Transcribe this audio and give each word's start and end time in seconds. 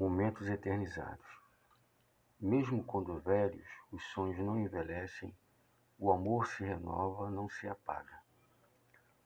Momentos 0.00 0.48
eternizados. 0.48 1.26
Mesmo 2.40 2.82
quando 2.82 3.20
velhos, 3.20 3.68
os 3.92 4.02
sonhos 4.14 4.38
não 4.38 4.58
envelhecem, 4.58 5.36
o 5.98 6.10
amor 6.10 6.46
se 6.46 6.64
renova, 6.64 7.30
não 7.30 7.50
se 7.50 7.68
apaga. 7.68 8.18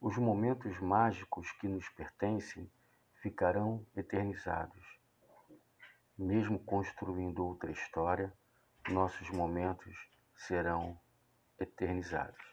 Os 0.00 0.16
momentos 0.16 0.80
mágicos 0.80 1.52
que 1.52 1.68
nos 1.68 1.88
pertencem 1.90 2.68
ficarão 3.22 3.87
eternizados. 3.95 4.84
Mesmo 6.18 6.59
construindo 6.59 7.46
outra 7.46 7.70
história, 7.70 8.32
nossos 8.91 9.30
momentos 9.30 9.96
serão 10.34 10.98
eternizados. 11.56 12.52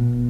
Nossos 0.00 0.29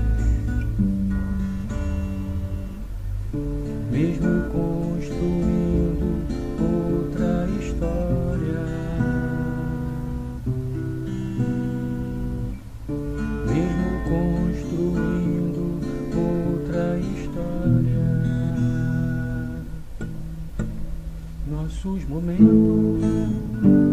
nossos 21.51 22.07
momentos. 22.07 23.90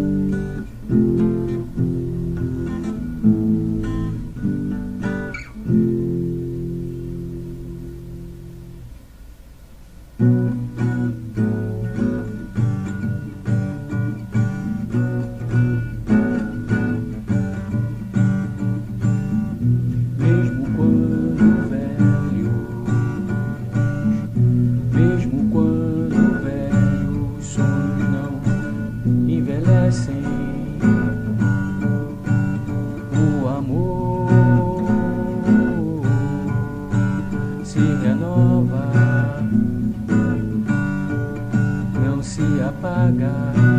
amor 33.59 34.29
se 37.65 37.79
renova, 37.79 38.87
não 42.05 42.23
se 42.23 42.43
apaga. 42.67 43.78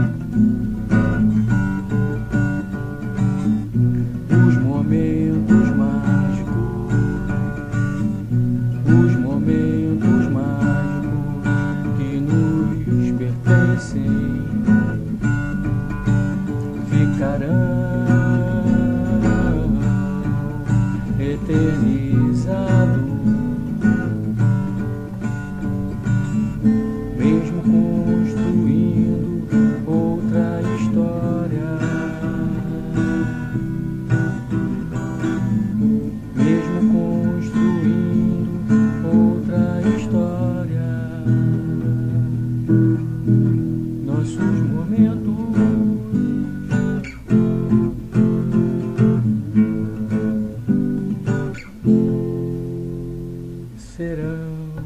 serão 53.99 54.79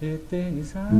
eternizados. 0.00 0.94